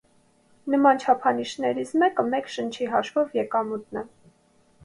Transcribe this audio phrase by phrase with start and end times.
[0.73, 4.09] Նման չափանիշներից մեկը մեկ շնչի հաշվով եկամուտն է։